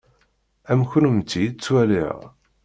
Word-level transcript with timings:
Am 0.71 0.81
kennemti 0.91 1.39
i 1.45 1.49
ttwaliɣ. 1.51 2.17